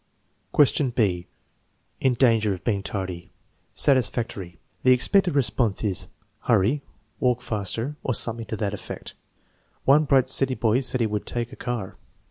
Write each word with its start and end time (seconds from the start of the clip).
Question 0.51 0.89
b 0.89 1.27
(In 1.99 2.15
danger 2.15 2.55
of 2.55 2.63
being 2.63 2.81
tardy') 2.81 3.29
Satisfactory. 3.75 4.57
The 4.81 4.93
expected 4.93 5.35
response 5.35 5.83
is, 5.83 6.07
"Hurry," 6.45 6.81
"Walk 7.19 7.43
faster," 7.43 7.97
or 8.01 8.15
something 8.15 8.47
to 8.47 8.57
that 8.57 8.73
effect. 8.73 9.13
One 9.85 10.05
bright 10.05 10.27
city 10.27 10.55
boy 10.55 10.81
said 10.81 11.01
he 11.01 11.05
would 11.05 11.27
take 11.27 11.53
a 11.53 11.55
car. 11.55 11.97